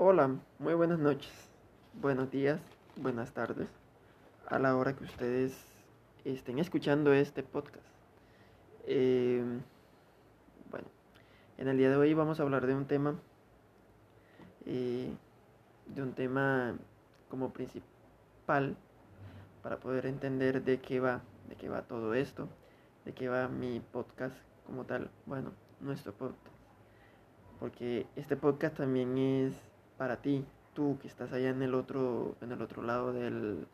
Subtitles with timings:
[0.00, 1.32] Hola, muy buenas noches,
[2.00, 2.60] buenos días,
[2.94, 3.66] buenas tardes,
[4.46, 5.60] a la hora que ustedes
[6.24, 7.84] estén escuchando este podcast.
[8.86, 9.42] Eh,
[10.70, 10.86] bueno,
[11.56, 13.16] en el día de hoy vamos a hablar de un tema,
[14.66, 15.10] eh,
[15.86, 16.76] de un tema
[17.28, 18.76] como principal
[19.64, 22.48] para poder entender de qué va, de qué va todo esto,
[23.04, 26.54] de qué va mi podcast como tal, bueno, nuestro podcast.
[27.58, 29.67] Porque este podcast también es
[29.98, 33.66] para ti, tú que estás allá en el otro, en el otro lado del,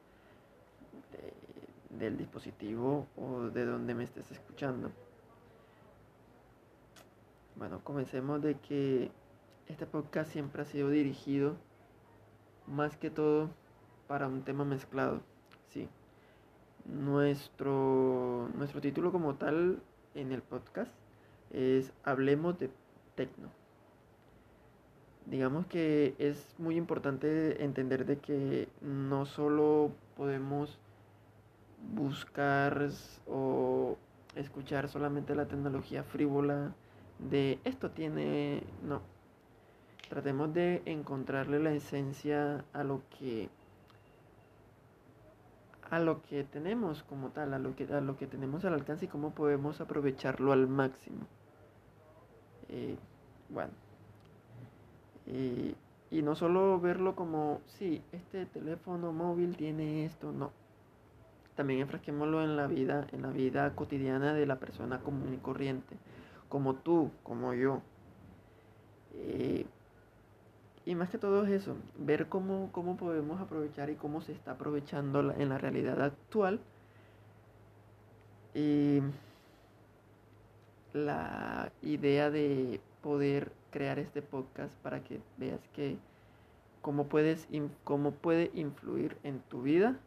[1.91, 4.91] del dispositivo o de donde me estés escuchando.
[7.57, 9.13] Bueno, comencemos de que
[9.69, 11.57] este podcast siempre ha sido dirigido
[12.67, 13.51] más que todo
[14.09, 15.21] para un tema mezclado.
[15.69, 15.89] Sí.
[16.87, 19.83] Nuestro, nuestro título como tal
[20.15, 20.93] en el podcast
[21.51, 22.71] es Hablemos de
[23.15, 23.64] Tecno
[25.27, 30.79] digamos que es muy importante entender de que no solo podemos
[31.95, 32.89] buscar
[33.27, 33.97] o
[34.37, 36.73] escuchar solamente la tecnología frívola
[37.19, 39.01] de esto tiene, no.
[40.09, 43.49] Tratemos de encontrarle la esencia a lo que
[45.91, 49.05] a lo que tenemos como tal, a lo que a lo que tenemos al alcance
[49.05, 51.27] y cómo podemos aprovecharlo al máximo.
[52.69, 52.97] Eh,
[53.49, 53.71] bueno,
[55.27, 55.75] y,
[56.23, 60.53] no solo verlo como, sí, este teléfono móvil tiene esto, no.
[61.57, 65.97] También enfrasquémoslo en la vida, en la vida cotidiana de la persona común y corriente,
[66.49, 67.83] como tú, como yo.
[69.15, 69.67] Eh,
[70.87, 74.53] y más que todo es eso, ver cómo, cómo podemos aprovechar y cómo se está
[74.53, 76.61] aprovechando en la realidad actual.
[78.55, 79.01] Y
[80.93, 85.99] la idea de poder crear este podcast para que veas que
[86.81, 87.49] cómo puedes
[87.83, 89.99] cómo puede influir en tu vida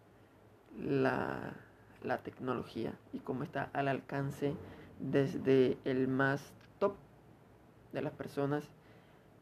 [0.79, 1.53] la,
[2.01, 4.55] la tecnología y cómo está al alcance
[5.01, 6.93] desde el más top
[7.91, 8.63] de las personas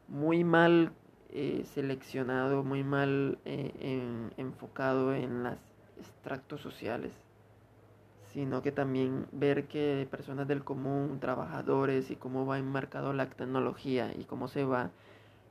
[0.08, 0.90] muy mal
[1.30, 5.54] eh, seleccionado muy mal eh, enfocado en los
[6.00, 7.12] extractos sociales
[8.36, 14.12] sino que también ver que personas del común, trabajadores y cómo va enmarcado la tecnología
[14.14, 14.90] y cómo se va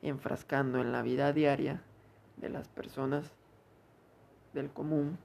[0.03, 1.81] enfrascando en la vida diaria
[2.37, 3.31] de las personas
[4.53, 5.17] del común,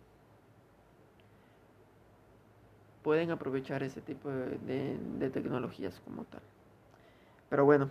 [3.03, 6.41] pueden aprovechar ese tipo de, tecnologías como tal.
[7.51, 7.91] Pero bueno,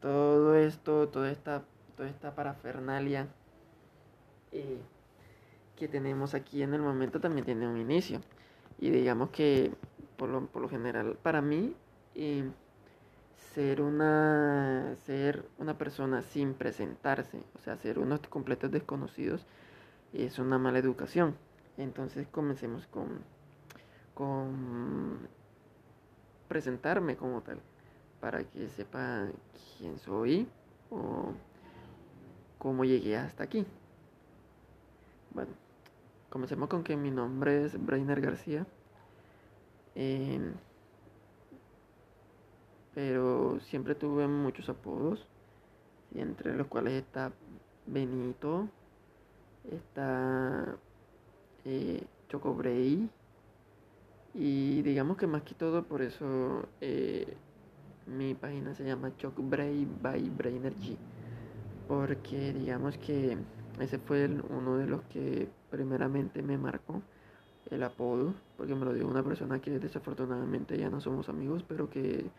[0.00, 1.64] todo esto, toda esta,
[1.94, 3.28] toda esta parafernalia
[4.50, 4.80] eh,
[5.76, 8.22] que tenemos aquí en el momento también tiene un inicio.
[8.80, 9.72] Y digamos que
[10.16, 11.74] por lo, por lo general, para mí,
[12.14, 12.50] eh,
[13.54, 19.46] ser una ser una persona sin presentarse, o sea, ser unos completos desconocidos,
[20.12, 21.36] es una mala educación.
[21.76, 23.20] Entonces comencemos con,
[24.14, 25.28] con
[26.48, 27.60] presentarme como tal,
[28.20, 29.28] para que sepa
[29.78, 30.48] quién soy
[30.90, 31.32] o
[32.58, 33.66] cómo llegué hasta aquí.
[35.32, 35.69] Bueno.
[36.30, 38.64] Comencemos con que mi nombre es Brainer García.
[39.96, 40.52] Em,
[42.94, 45.26] pero siempre tuve muchos apodos,
[46.14, 47.32] entre los cuales está
[47.86, 48.68] Benito,
[49.70, 50.76] está
[51.64, 53.10] eh, Choco Bray,
[54.34, 57.36] y digamos que más que todo por eso eh,
[58.06, 60.96] mi página se llama Choc Bray by Brainergy,
[61.88, 63.36] porque digamos que
[63.80, 67.02] ese fue uno de los que primeramente me marcó
[67.70, 71.88] el apodo, porque me lo dio una persona que desafortunadamente ya no somos amigos, pero
[71.88, 72.30] que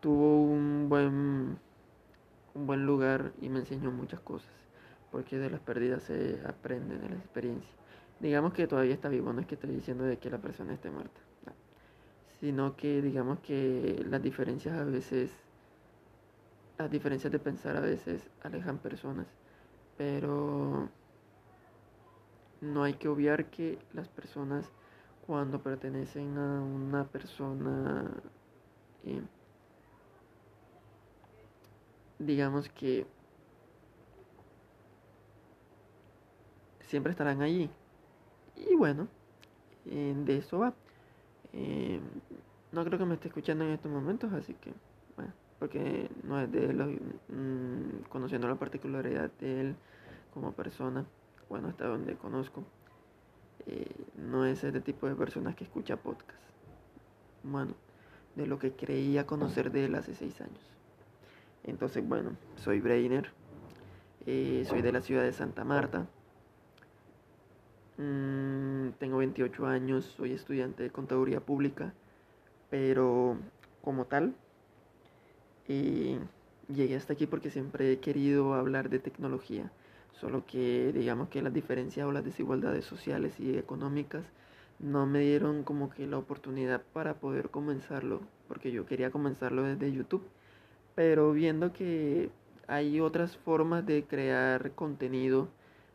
[0.00, 1.58] tuvo un buen,
[2.54, 4.52] un buen lugar y me enseñó muchas cosas,
[5.10, 7.70] porque de las pérdidas se aprende de la experiencia.
[8.20, 10.90] Digamos que todavía está vivo, no es que estoy diciendo de que la persona esté
[10.90, 11.20] muerta,
[12.40, 15.30] sino que digamos que las diferencias a veces,
[16.78, 19.26] las diferencias de pensar a veces alejan personas,
[19.96, 20.88] pero
[22.60, 24.70] no hay que obviar que las personas
[25.26, 28.10] cuando pertenecen a una persona,
[29.04, 29.22] eh,
[32.18, 33.06] digamos que
[36.86, 37.68] siempre estarán allí.
[38.56, 39.08] Y bueno,
[39.86, 40.74] eh, de eso va.
[41.52, 42.00] Eh,
[42.72, 44.72] no creo que me esté escuchando en estos momentos, así que,
[45.16, 46.88] bueno, porque no es de los,
[47.28, 49.76] mm, conociendo la particularidad de él
[50.32, 51.04] como persona
[51.48, 52.64] bueno, hasta donde conozco,
[53.66, 56.40] eh, no es ese tipo de personas que escucha podcast.
[57.42, 57.74] Bueno,
[58.34, 60.60] de lo que creía conocer de él hace seis años.
[61.64, 63.30] Entonces, bueno, soy Brainer.
[64.26, 66.06] Eh, soy de la ciudad de Santa Marta.
[67.98, 71.94] Mm, tengo 28 años, soy estudiante de contaduría pública,
[72.68, 73.38] pero
[73.82, 74.34] como tal,
[75.66, 76.18] eh,
[76.68, 79.72] llegué hasta aquí porque siempre he querido hablar de tecnología,
[80.20, 84.24] solo que digamos que las diferencias o las desigualdades sociales y económicas
[84.78, 89.92] no me dieron como que la oportunidad para poder comenzarlo, porque yo quería comenzarlo desde
[89.92, 90.26] YouTube,
[90.94, 92.30] pero viendo que
[92.66, 95.48] hay otras formas de crear contenido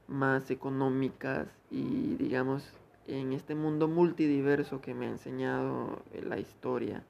[0.07, 2.73] más económicas y digamos
[3.07, 7.03] en este mundo multidiverso que me ha enseñado la historia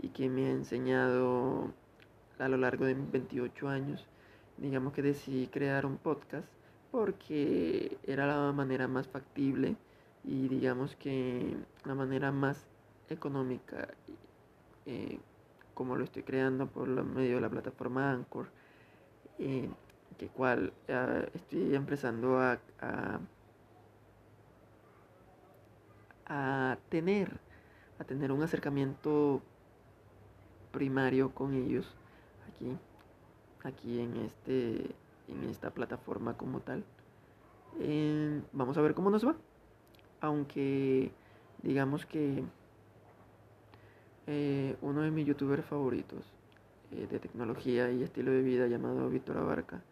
[0.00, 1.72] y que me ha enseñado
[2.38, 4.06] a lo largo de 28 años,
[4.58, 6.46] digamos que decidí crear un podcast
[6.90, 9.76] porque era la manera más factible
[10.24, 12.66] y digamos que la manera más
[13.08, 13.88] económica
[14.86, 15.18] eh,
[15.74, 18.48] como lo estoy creando por medio de la plataforma Anchor
[19.38, 19.68] eh,
[20.18, 20.72] que cual
[21.34, 23.20] estoy empezando a, a,
[26.26, 27.40] a, tener
[27.98, 29.40] a tener un acercamiento
[30.72, 31.86] primario con ellos
[32.48, 32.76] aquí
[33.64, 34.94] aquí en este
[35.28, 36.84] en esta plataforma como tal
[37.80, 39.34] eh, vamos a ver cómo nos va
[40.20, 41.10] aunque
[41.62, 42.44] digamos que
[44.26, 46.24] eh, uno de mis youtubers favoritos
[46.92, 49.82] eh, de tecnología y estilo de vida llamado Víctor Abarca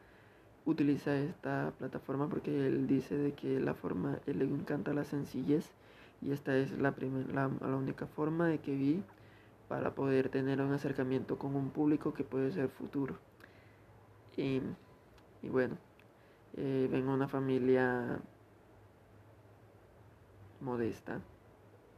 [0.64, 5.70] utiliza esta plataforma porque él dice de que la forma, él le encanta la sencillez
[6.22, 6.94] y esta es la,
[7.32, 9.02] la, la única forma de que vi
[9.69, 13.19] para poder tener un acercamiento con un público que puede ser futuro.
[14.40, 14.62] Y,
[15.50, 15.76] bueno,
[16.56, 18.19] eh, vengo de una familia
[20.60, 21.20] modesta,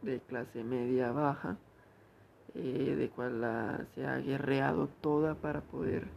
[0.01, 1.57] de clase media baja,
[2.55, 6.09] eh, de cual se ha guerreado toda para poder,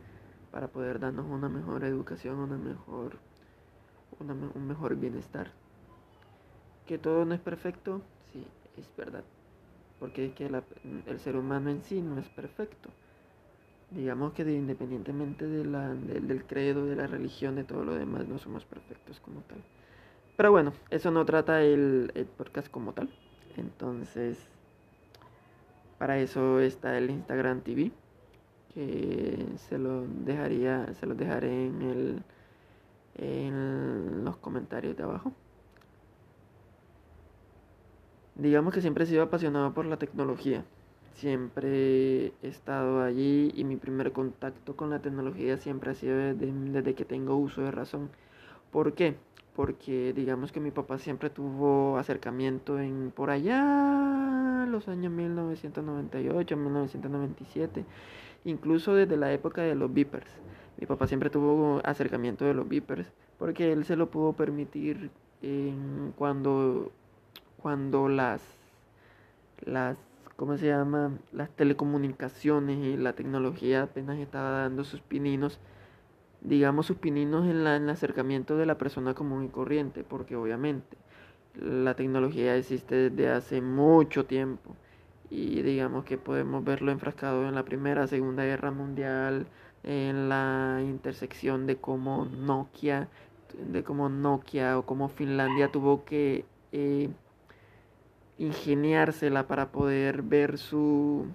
[0.51, 3.19] para poder darnos una mejor educación, una mejor,
[4.19, 5.51] un mejor bienestar.
[6.87, 8.01] Que todo no es perfecto,
[8.33, 8.43] sí,
[8.77, 9.23] es verdad,
[9.99, 10.49] porque es que
[11.05, 12.89] el ser humano en sí no es perfecto.
[13.91, 18.37] Digamos que independientemente de la, del credo, de la religión, de todo lo demás, no
[18.39, 19.63] somos perfectos como tal.
[20.35, 23.09] Pero bueno, eso no trata el, podcast como tal.
[23.57, 24.37] Entonces,
[25.97, 27.91] para eso está el Instagram TV,
[28.73, 32.23] que se lo dejaría, se los dejaré en el
[33.17, 35.31] en los comentarios de abajo.
[38.35, 40.65] Digamos que siempre he sido apasionado por la tecnología.
[41.15, 46.93] Siempre he estado allí y mi primer contacto con la tecnología siempre ha sido desde,
[46.93, 48.09] que tengo uso de razón.
[48.71, 49.15] ¿Por qué?
[49.55, 57.85] porque digamos que mi papá siempre tuvo acercamiento en por allá los años 1998, 1997,
[58.43, 60.29] incluso desde la época de los beepers.
[60.77, 63.07] Mi papá siempre tuvo acercamiento de los beepers
[63.39, 65.09] porque él se lo pudo permitir
[66.17, 66.91] cuando
[67.61, 68.41] cuando las
[69.65, 69.95] las
[70.35, 71.17] ¿cómo se llama?
[71.31, 75.59] las telecomunicaciones y la tecnología apenas estaba dando sus pininos
[76.41, 80.35] digamos, sus pininos en, la, en el acercamiento de la persona común y corriente, porque
[80.35, 80.97] obviamente
[81.55, 84.75] la tecnología existe desde hace mucho tiempo
[85.29, 89.47] y digamos que podemos verlo enfrascado en la Primera, Segunda Guerra Mundial,
[89.83, 93.07] en la intersección de cómo Nokia,
[93.67, 97.09] de cómo Nokia o cómo Finlandia tuvo que eh,
[98.37, 101.27] ingeniársela para poder ver su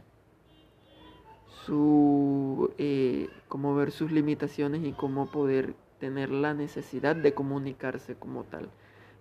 [1.64, 8.44] su eh, cómo ver sus limitaciones y cómo poder tener la necesidad de comunicarse como
[8.44, 8.70] tal.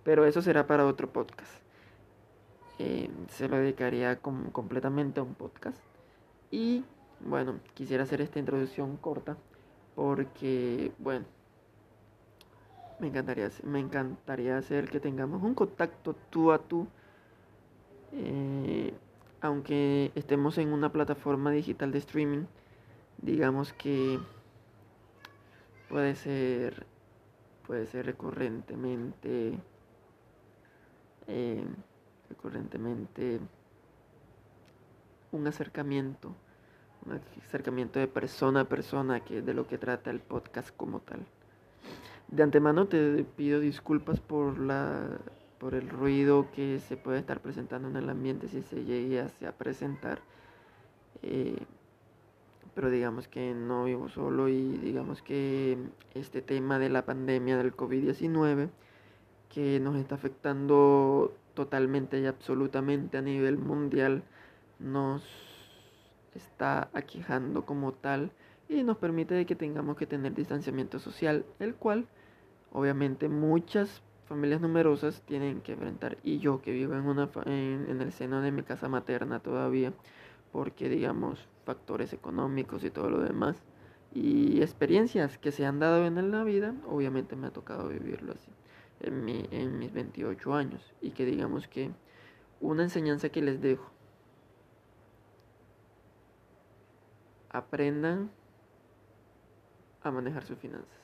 [0.02, 1.52] Pero eso será para otro podcast.
[2.78, 5.78] Eh, se lo dedicaría completamente a un podcast.
[6.50, 6.84] Y
[7.20, 9.36] bueno, quisiera hacer esta introducción corta
[9.94, 11.26] porque, bueno,
[12.98, 16.88] me encantaría, me encantaría hacer que tengamos un contacto tú a tú.
[18.12, 18.92] Eh,
[19.40, 22.44] aunque estemos en una plataforma digital de streaming,
[23.18, 24.18] digamos que
[25.88, 26.86] puede ser
[27.66, 29.58] puede ser recurrentemente
[31.28, 31.64] eh,
[32.28, 33.40] recurrentemente
[35.30, 36.34] un acercamiento
[37.06, 41.00] un acercamiento de persona a persona que es de lo que trata el podcast como
[41.00, 41.24] tal.
[42.28, 45.18] De antemano te pido disculpas por la
[45.60, 49.52] por el ruido que se puede estar presentando en el ambiente si se llegue a
[49.52, 50.20] presentar.
[51.22, 51.58] Eh,
[52.74, 55.76] pero digamos que no vivo solo y digamos que
[56.14, 58.70] este tema de la pandemia del COVID-19
[59.50, 64.22] que nos está afectando totalmente y absolutamente a nivel mundial
[64.78, 65.22] nos
[66.34, 68.32] está aquejando como tal
[68.68, 72.06] y nos permite que tengamos que tener distanciamiento social, el cual
[72.72, 78.12] obviamente muchas familias numerosas tienen que enfrentar y yo que vivo en, una, en, el
[78.12, 79.92] seno de mi casa materna todavía,
[80.52, 83.60] porque digamos factores económicos y todo lo demás
[84.14, 88.52] y experiencias que se han dado en la vida, obviamente me ha tocado vivirlo así
[89.00, 91.90] en, mi, en mis 28 años y que digamos que
[92.60, 93.90] una enseñanza que les dejo,
[97.48, 98.30] aprendan
[100.02, 101.00] a manejar sus finanzas.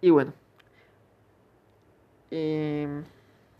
[0.00, 0.32] Y bueno,
[2.30, 3.04] Em,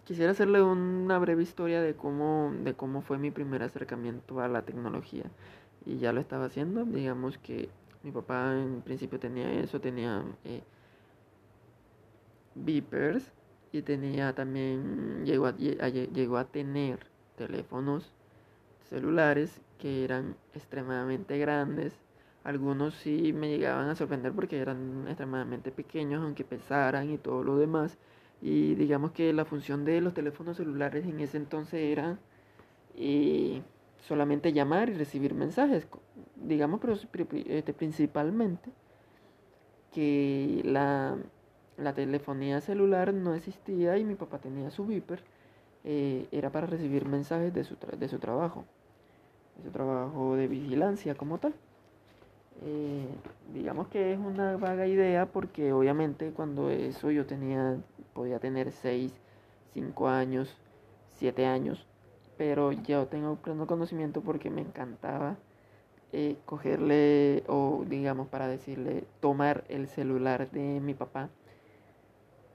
[0.05, 4.63] quisiera hacerle una breve historia de cómo, de cómo fue mi primer acercamiento a la
[4.63, 5.25] tecnología.
[5.87, 6.85] Y ya lo estaba haciendo.
[6.85, 7.69] Digamos que
[8.03, 10.63] mi papá en principio tenía eso, tenía eh,
[12.55, 13.33] beepers
[13.73, 16.99] y tenía también, llegó llegó a tener
[17.37, 18.13] teléfonos
[18.89, 21.95] celulares que eran extremadamente grandes.
[22.45, 27.57] Algunos sí me llegaban a sorprender porque eran extremadamente pequeños, aunque pesaran y todo lo
[27.59, 27.99] demás.
[28.41, 32.19] Y digamos que la función de los teléfonos celulares en ese entonces era
[32.97, 33.63] eh,
[34.07, 35.87] solamente llamar y recibir mensajes.
[36.37, 36.97] Digamos pero,
[37.47, 38.71] este, principalmente
[39.93, 41.17] que la,
[41.95, 45.23] telefonía celular no existía y mi papá tenía su Viper.
[45.85, 48.65] Eh, era para recibir mensajes de su, de su trabajo,
[49.57, 51.55] de su trabajo de vigilancia como tal.
[52.65, 53.07] Eh,
[53.55, 57.77] digamos que es una vaga idea porque obviamente cuando eso yo tenía,
[58.15, 59.13] podía tener 6,
[59.75, 60.57] 5 años,
[61.17, 61.87] 7 años,
[62.37, 65.37] pero yo tengo pleno conocimiento porque me encantaba
[66.13, 71.29] eh, cogerle o digamos para decirle tomar el celular de mi papá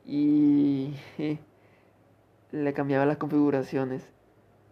[0.05, 0.95] y
[2.51, 4.03] le cambiaba las configuraciones.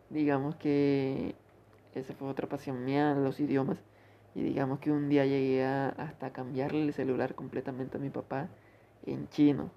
[0.10, 1.36] Digamos que
[1.96, 3.78] esa fue otra pasión mía, los idiomas.
[4.34, 8.50] Y digamos que un día llegué a, hasta cambiarle el celular completamente a mi papá
[9.06, 9.72] en chino.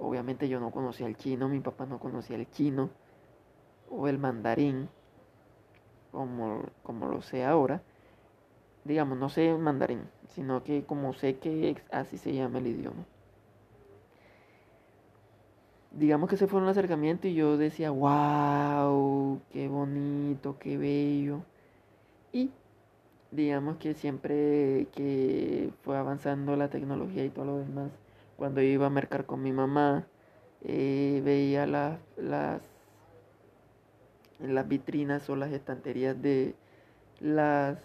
[0.00, 2.90] Obviamente yo no conocía el chino, mi papá no conocía el chino
[3.90, 4.88] o el mandarín,
[6.12, 7.82] como, como lo sé ahora.
[8.84, 13.04] Digamos, no sé mandarín, sino que como sé que así se llama el idioma.
[15.90, 21.40] Digamos que se fue un acercamiento y yo decía, wow, qué bonito, qué bello.
[22.32, 22.50] Y
[23.30, 27.90] digamos que siempre que fue avanzando la tecnología y todo lo demás,
[28.38, 30.06] cuando iba a mercar con mi mamá,
[30.62, 32.62] eh, veía las, las,
[34.40, 36.54] las vitrinas o las estanterías de
[37.20, 37.78] las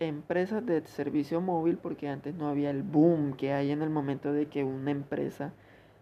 [0.00, 4.32] empresas de servicio móvil, porque antes no había el boom que hay en el momento
[4.32, 5.54] de que una empresa,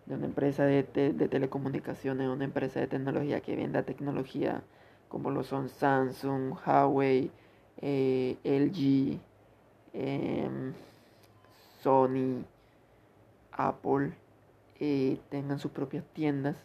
[0.06, 4.64] de una empresa de, de telecomunicaciones, una empresa de tecnología que venda tecnología
[5.10, 7.30] como lo son Samsung, Huawei,
[7.82, 9.18] eh, LG,
[9.92, 10.72] em,
[11.82, 12.44] Sony,
[13.68, 14.12] Apple
[14.78, 16.56] eh, tengan sus propias tiendas.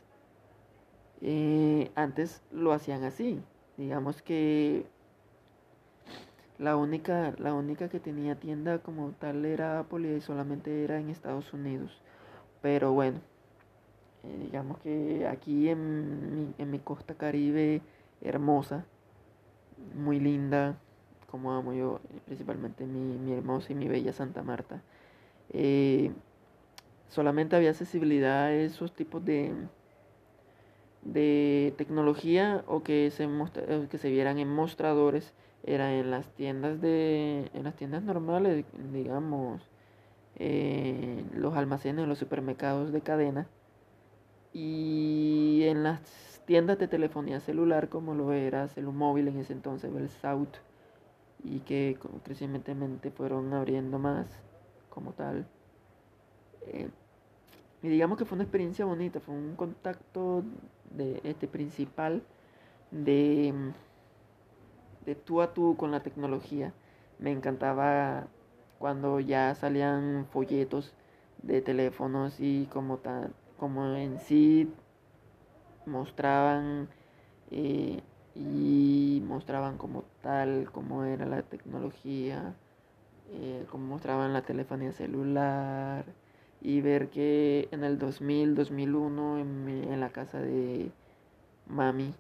[1.22, 3.42] Eh, antes lo hacían así.
[3.78, 4.86] Digamos que
[6.58, 11.10] la única, la única que tenía tienda como tal era Apple y solamente era en
[11.10, 12.02] Estados Unidos.
[12.62, 13.20] Pero bueno,
[14.42, 17.82] digamos que aquí en en mi costa caribe
[18.22, 18.86] hermosa,
[19.96, 20.78] muy linda,
[21.30, 24.82] como amo yo, eh, principalmente mi, mi hermosa y mi bella Santa Marta.
[25.50, 26.12] Eh,
[27.10, 29.54] solamente había accesibilidad a esos tipos de,
[31.04, 33.28] de tecnología o que se,
[33.90, 35.34] que se vieran en mostradores
[35.64, 39.62] era en las tiendas de en las tiendas normales digamos
[41.34, 43.48] los almacenes los supermercados de cadena
[44.54, 50.10] y en las tiendas de telefonía celular como lo era Celumóvil en ese entonces el
[50.10, 50.58] South
[51.44, 54.28] y que crecientemente fueron abriendo más
[54.90, 55.46] como tal.
[56.68, 56.90] Eh,
[57.82, 60.44] y digamos que fue una experiencia bonita, fue un contacto
[60.92, 62.24] de este principal
[62.90, 63.54] de,
[65.06, 66.74] de tú a tú con la tecnología.
[67.20, 68.28] Me encantaba
[68.80, 70.94] cuando ya salían folletos
[71.44, 74.72] de teléfonos y como tal, como en sí
[75.86, 76.88] mostraban
[77.52, 78.02] eh,
[78.34, 82.56] y mostraban como tal, cómo era la tecnología,
[83.30, 86.06] eh, cómo mostraban la telefonía celular
[86.66, 90.90] y ver que en el 2000, 2001 en, en la casa de
[91.68, 92.12] mami,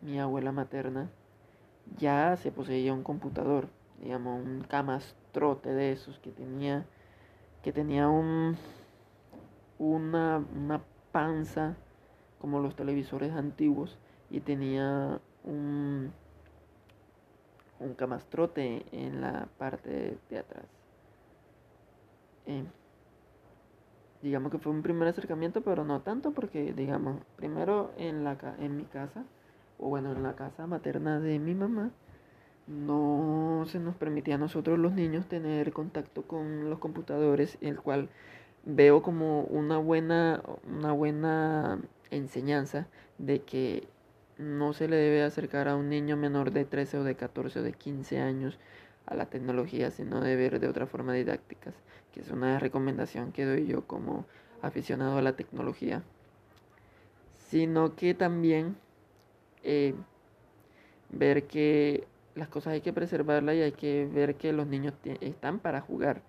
[0.00, 1.10] mi abuela materna,
[1.98, 3.68] ya se poseía un computador,
[4.02, 6.86] digamos, un camastrote de esos que tenía,
[7.62, 8.56] que tenía un,
[9.78, 10.80] una, una
[11.12, 11.76] panza
[12.40, 13.98] como los televisores antiguos
[14.30, 16.10] y tenía un,
[17.78, 20.64] un camastrote en la parte de atrás.
[22.46, 22.64] Eh,
[24.22, 28.76] digamos que fue un primer acercamiento, pero no tanto porque, digamos, primero en, la, en
[28.76, 29.24] mi casa,
[29.78, 31.90] o bueno, en la casa materna de mi mamá,
[32.66, 38.08] no se nos permitía a nosotros los niños tener contacto con los computadores, el cual
[38.64, 42.86] veo como una buena, una buena enseñanza
[43.18, 43.88] de que
[44.38, 47.62] no se le debe acercar a un niño menor de 13 o de 14 o
[47.62, 48.58] de 15 años
[49.10, 51.74] a la tecnología, sino de ver de otra forma didácticas,
[52.14, 54.24] que es una recomendación que doy yo como
[54.62, 56.02] aficionado a la tecnología,
[57.48, 58.76] sino que también
[59.64, 59.94] eh,
[61.10, 65.58] ver que las cosas hay que preservarlas y hay que ver que los niños están
[65.58, 66.22] para jugar.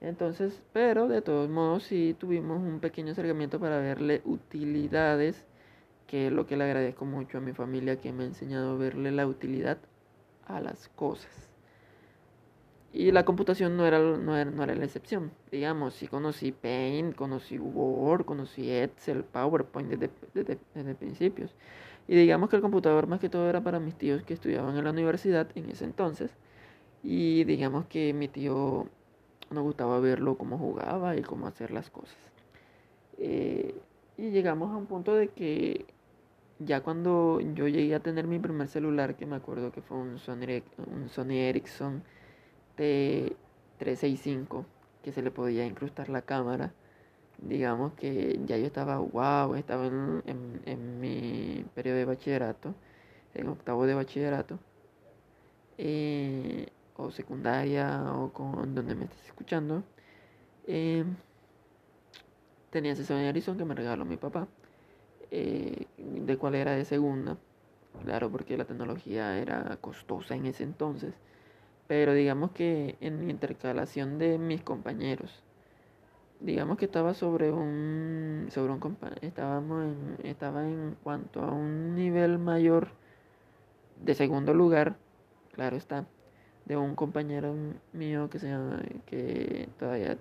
[0.00, 5.46] Entonces, pero de todos modos sí tuvimos un pequeño acercamiento para verle utilidades,
[6.06, 8.76] que es lo que le agradezco mucho a mi familia que me ha enseñado a
[8.76, 9.78] verle la utilidad
[10.46, 11.47] a las cosas.
[12.98, 15.30] Y la computación no era, no era, no era la excepción.
[15.52, 21.54] Digamos, sí conocí Paint, conocí Word, conocí Excel, PowerPoint desde, desde, desde principios.
[22.08, 24.82] Y digamos que el computador más que todo era para mis tíos que estudiaban en
[24.82, 26.32] la universidad en ese entonces.
[27.04, 28.88] Y digamos que mi tío
[29.52, 32.18] nos gustaba verlo cómo jugaba y cómo hacer las cosas.
[33.16, 33.76] Eh,
[34.16, 35.86] y llegamos a un punto de que
[36.58, 40.18] ya cuando yo llegué a tener mi primer celular, que me acuerdo que fue un
[40.18, 42.02] Sony, un Sony Ericsson
[42.78, 44.64] T365,
[45.02, 46.72] que se le podía incrustar la cámara.
[47.38, 50.22] Digamos que ya yo estaba, wow, estaba en,
[50.64, 52.74] en, mi periodo de bachillerato,
[53.34, 54.58] en octavo de bachillerato,
[55.76, 56.66] eh,
[56.96, 59.84] o secundaria, o con donde me estés escuchando,
[60.66, 61.04] eh,
[62.70, 64.48] tenía ese Sony Ericsson que me regaló mi papá,
[65.30, 67.36] eh, de cual era de segunda,
[68.04, 71.14] claro, porque la tecnología era costosa en ese entonces,
[71.88, 75.42] pero digamos que en intercalación de mis compañeros,
[76.40, 82.38] digamos que estaba sobre un sobre un estábamos en, estaba en cuanto a un nivel
[82.38, 82.88] mayor
[84.04, 84.96] de segundo lugar
[85.52, 86.06] claro está
[86.66, 87.54] de un compañero
[87.92, 90.16] mío que se llama que todavía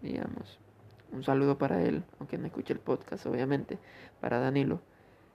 [0.00, 0.58] digamos
[1.12, 3.78] un saludo para él aunque no escuche el podcast obviamente
[4.20, 4.80] para Danilo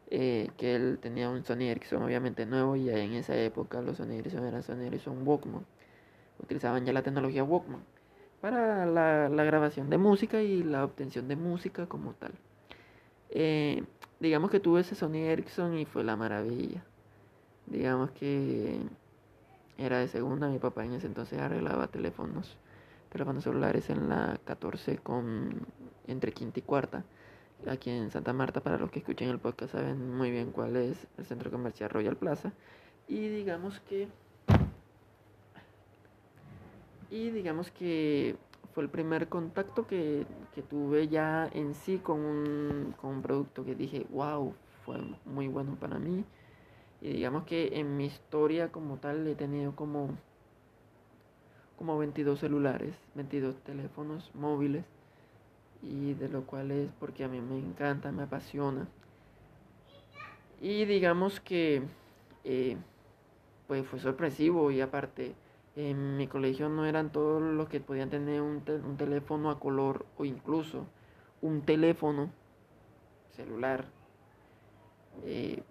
[0.09, 4.13] eh, que él tenía un Sony Ericsson obviamente nuevo y en esa época los Sony
[4.13, 5.65] Ericsson eran Sony Ericsson Walkman
[6.39, 7.83] utilizaban ya la tecnología Walkman
[8.41, 12.31] para la, grabación de música y la obtención de música como tal.
[13.31, 13.83] Eh,
[14.19, 16.83] digamos que tuve ese Sony Ericsson y fue la maravilla.
[17.65, 18.79] Digamos que
[19.77, 22.55] era de segunda, mi papá en ese entonces arreglaba teléfonos,
[23.11, 25.65] teléfonos celulares en la 14 con
[26.07, 27.03] entre quinta y cuarta.
[27.67, 31.07] Aquí en Santa Marta, para los que escuchen el podcast saben muy bien cuál es
[31.17, 32.53] el centro comercial Royal Plaza.
[33.07, 34.07] Y digamos que
[37.09, 38.35] y digamos que
[38.73, 40.25] fue el primer contacto que,
[40.69, 44.53] tuve ya en sí con un, con un producto que dije, wow,
[44.85, 46.23] fue muy bueno para mí.
[47.01, 50.09] Y digamos que en mi historia como tal he tenido como,
[51.77, 54.85] como 22 celulares, 22 teléfonos móviles.
[55.81, 58.87] Y de lo cual es porque a mí me encanta, me apasiona.
[60.61, 61.83] Y digamos que
[62.43, 62.77] eh,
[63.67, 65.35] pues fue sorpresivo y aparte
[65.75, 68.63] en mi colegio no eran todos los que podían tener un,
[68.97, 70.85] teléfono a color o incluso
[71.41, 72.31] un teléfono
[73.35, 73.85] celular
[75.25, 75.61] eh,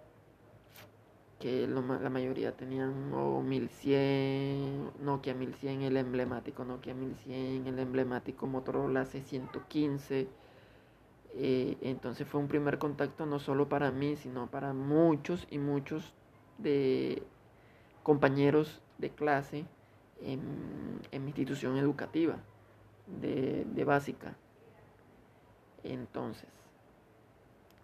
[1.39, 9.05] que la mayoría tenían o 1100, Nokia 1100, el emblemático Nokia 1100, el emblemático Motorola
[9.05, 10.27] C115.
[11.37, 16.13] Eh, entonces fue un primer contacto no solo para mí, sino para muchos y muchos
[16.57, 17.21] de
[18.03, 19.65] compañeros de clase
[20.21, 22.37] en, mi institución educativa
[23.21, 24.35] de, de básica.
[25.83, 26.49] Entonces,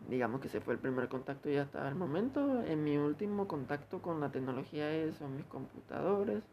[0.10, 2.64] digamos que ese fue el primer contacto y hasta el momento.
[2.64, 6.44] En mi último contacto con la tecnología son mis computadores,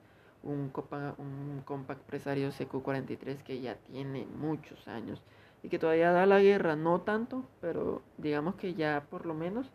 [0.43, 5.23] un, copa, un Compact Presario CQ43 que ya tiene muchos años
[5.62, 9.67] y que todavía da la guerra, no tanto, pero digamos que ya por lo menos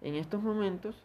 [0.00, 0.96] en estos momentos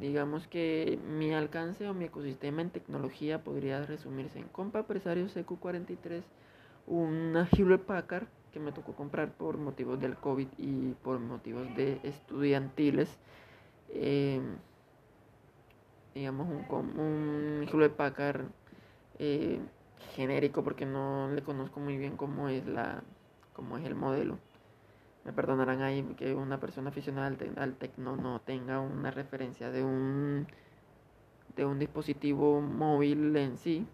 [0.00, 6.22] Digamos que mi alcance o mi ecosistema en tecnología podría resumirse en Compa Presario CQ43,
[6.86, 12.00] una Hewlett Packard que me tocó comprar por motivos del COVID y por motivos de
[12.02, 13.18] estudiantiles.
[13.90, 14.56] Em,
[16.14, 18.46] digamos un, un Hewlett Packard
[19.18, 19.60] eh,
[20.14, 23.02] genérico porque no le conozco muy bien cómo es la
[23.52, 24.38] cómo es el modelo
[25.24, 30.46] me perdonarán ahí que una persona aficionada al, tecno no tenga una referencia de un
[31.56, 33.86] de un dispositivo móvil en sí,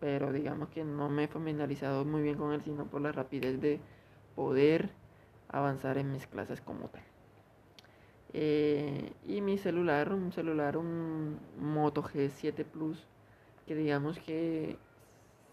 [0.00, 3.60] pero digamos que no me he familiarizado muy bien con él, sino por la rapidez
[3.60, 3.80] de
[4.34, 4.90] poder
[5.48, 7.02] avanzar en mis clases como tal.
[8.32, 13.06] Eh, y mi celular, un celular, un Moto G7 Plus,
[13.66, 14.78] que digamos que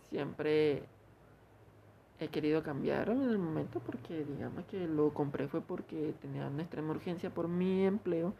[0.09, 0.83] siempre
[2.19, 6.63] he querido cambiar en el momento porque digamos que lo compré fue porque tenía una
[6.63, 8.33] extrema urgencia por mi empleo,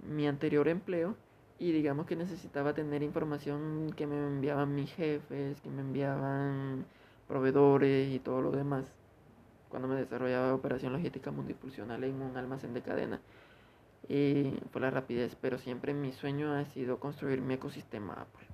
[0.00, 1.14] mi anterior empleo
[1.58, 6.84] y digamos que necesitaba tener información que me enviaban mis jefes, que me enviaban
[7.28, 8.92] proveedores y todo lo demás
[9.74, 13.20] cuando me desarrollaba operación logística multifuncional en un almacén de cadena.
[14.08, 18.53] Y por la rapidez, pero siempre mi sueño ha sido construir mi ecosistema Apple.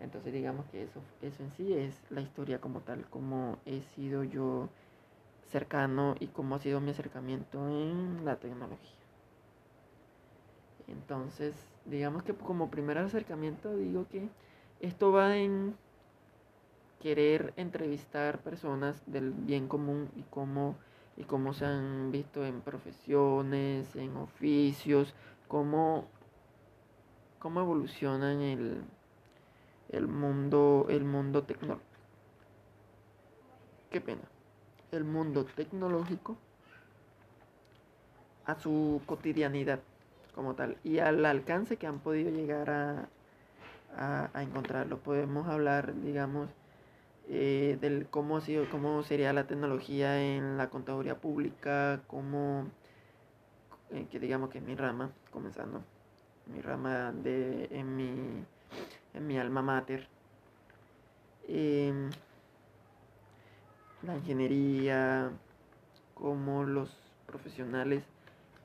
[0.00, 4.24] Entonces digamos que eso, eso en sí es la historia como tal, como he sido
[4.24, 4.68] yo
[5.46, 8.96] cercano y cómo ha sido mi acercamiento en la tecnología.
[10.88, 11.54] Entonces,
[11.84, 14.28] digamos que como primer acercamiento digo que
[14.80, 15.74] esto va en
[17.00, 20.76] querer entrevistar personas del bien común y cómo,
[21.16, 25.14] y cómo se han visto en profesiones, en oficios,
[25.48, 26.06] cómo,
[27.38, 28.82] cómo evolucionan el,
[29.90, 31.86] el mundo, el mundo tecnológico.
[33.90, 34.22] Qué pena.
[34.92, 36.36] El mundo tecnológico
[38.44, 39.80] a su cotidianidad
[40.34, 43.08] como tal y al alcance que han podido llegar a,
[43.96, 44.98] a, encontrarlo.
[44.98, 46.48] Podemos hablar, digamos,
[47.28, 52.68] eh, del cómo, ha sido, cómo sería la tecnología en la contaduría pública, cómo,
[53.90, 55.82] eh, que digamos que en mi rama, comenzando,
[56.46, 58.44] mi rama de, en mi
[59.16, 60.06] en mi alma mater.
[61.48, 62.10] Em,
[64.02, 65.30] la ingeniería,
[66.14, 66.90] cómo los
[67.26, 68.04] profesionales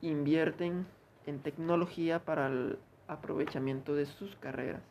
[0.00, 0.86] invierten
[1.26, 4.82] en tecnología para el aprovechamiento de sus carreras.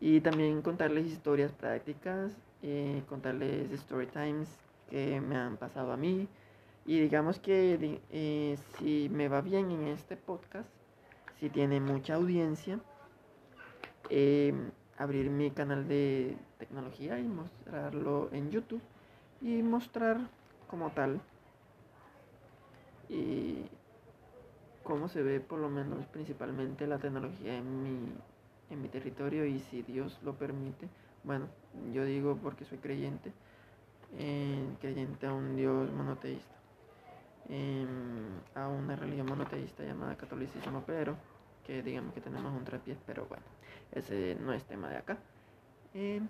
[0.00, 4.48] Y también contarles historias prácticas, eh, contarles story times
[4.88, 6.28] que me han pasado a mí.
[6.86, 10.68] Y digamos que eh, si me va bien en este podcast,
[11.38, 12.80] si tiene mucha audiencia,
[14.12, 18.82] Em, abrir mi canal de tecnología y mostrarlo en YouTube
[19.40, 20.18] y mostrar
[20.66, 21.20] como tal
[23.08, 23.62] y
[24.82, 27.98] cómo se ve por lo menos principalmente la tecnología en mi,
[28.70, 30.88] en mi territorio y si Dios lo permite,
[31.22, 31.46] bueno,
[31.94, 33.32] yo digo porque soy creyente,
[34.80, 36.56] creyente a un Dios monoteísta,
[37.48, 37.86] em,
[38.56, 41.14] a una religión monoteísta llamada catolicismo, pero
[41.66, 43.44] que digamos que tenemos un trapiés, pero bueno,
[43.92, 45.18] ese no es tema de acá.
[45.94, 46.20] Eh,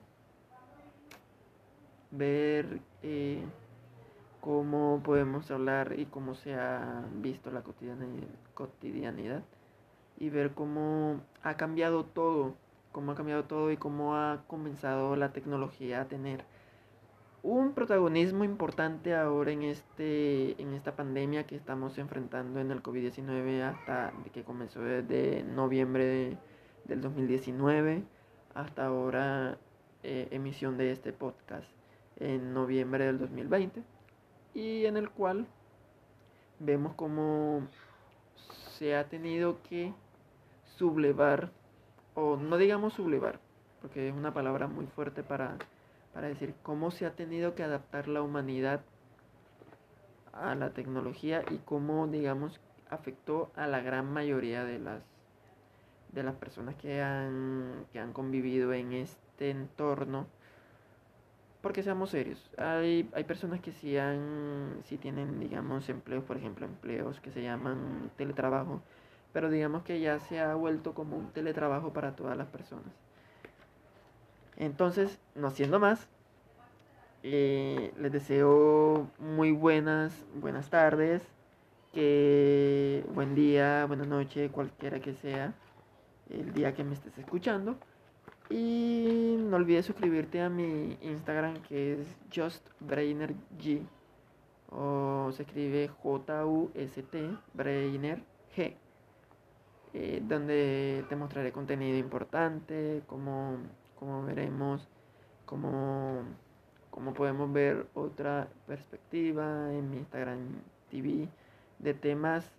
[2.11, 3.43] ver eh,
[4.41, 7.63] cómo podemos hablar y cómo se ha visto la
[8.55, 9.43] cotidianidad
[10.19, 12.55] y ver cómo ha cambiado todo,
[12.93, 16.45] cómo ha cambiado todo y cómo ha comenzado la tecnología a tener
[17.43, 23.63] un protagonismo importante ahora en este en esta pandemia que estamos enfrentando en el COVID-19
[23.63, 26.37] hasta que comenzó desde noviembre
[26.85, 28.03] del 2019
[28.55, 29.57] hasta ahora
[30.03, 31.67] eh, emisión de este podcast
[32.19, 33.83] en noviembre del 2020
[34.53, 35.47] y en el cual
[36.59, 37.67] vemos cómo
[38.77, 39.95] se ha tenido que
[40.77, 41.53] sublevar
[42.15, 43.41] o no digamos sublevar
[43.81, 45.57] porque es una palabra muy fuerte para
[46.13, 48.81] para decir cómo se ha tenido que adaptar la humanidad
[50.33, 55.03] a la tecnología y cómo, digamos, afectó a la gran mayoría de las
[56.13, 60.27] de las personas que han, que han convivido en este entorno.
[61.61, 66.65] Porque seamos serios, hay, hay personas que sí, han, sí tienen, digamos, empleos, por ejemplo,
[66.65, 68.81] empleos que se llaman teletrabajo,
[69.35, 72.95] pero digamos que ya se ha vuelto como un teletrabajo para todas las personas.
[74.61, 76.07] Entonces, no haciendo más,
[77.23, 81.23] eh, les deseo muy buenas, buenas tardes,
[81.95, 85.55] que buen día, buena noche, cualquiera que sea
[86.29, 87.79] el día que me estés escuchando.
[88.51, 93.87] Y no olvides suscribirte a mi Instagram que es JustBrainerG
[94.69, 98.23] o se escribe J-U-S-T Brainer
[98.55, 98.77] G.
[99.95, 103.57] Eh, donde te mostraré contenido importante, como
[104.01, 104.89] como veremos,
[105.45, 106.23] como,
[106.91, 111.29] como podemos ver otra perspectiva en mi Instagram TV
[111.79, 112.51] de temas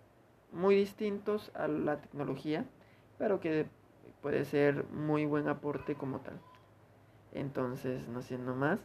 [0.52, 2.64] muy distintos a la tecnología,
[3.18, 3.66] pero que
[4.22, 6.40] puede ser muy buen aporte como tal.
[7.32, 8.78] Entonces, no siendo más,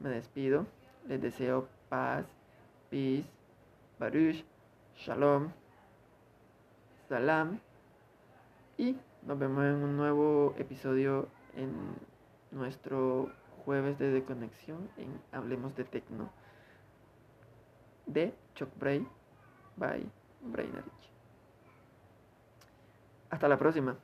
[0.00, 0.66] me despido.
[1.06, 2.24] Les deseo paz,
[2.90, 3.28] peace,
[3.98, 4.44] baruch,
[4.96, 5.50] shalom,
[7.08, 7.58] salam
[8.78, 11.72] y Nos vemos en un nuevo episodio en
[12.50, 13.30] nuestro
[13.64, 16.30] jueves de desconexión en Hablemos de Tecno
[18.06, 19.06] de Chuck Bray
[19.76, 20.10] by
[20.42, 20.72] Brain
[23.30, 23.96] Hasta la próxima.